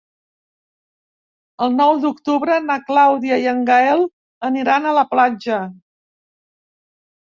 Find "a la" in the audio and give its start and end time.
4.95-5.09